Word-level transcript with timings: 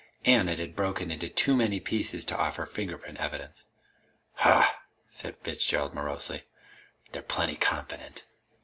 And 0.25 0.49
it 0.49 0.57
had 0.57 0.75
broken 0.75 1.11
into 1.11 1.29
too 1.29 1.55
many 1.55 1.79
pieces 1.79 2.25
to 2.25 2.35
offer 2.35 2.65
fingerprint 2.65 3.19
evidence. 3.19 3.65
"Hah!" 4.37 4.79
said 5.11 5.37
Fitzgerald 5.37 5.93
morosely. 5.93 6.41
"They're 7.11 7.21
plenty 7.21 7.55
confident!" 7.55 8.23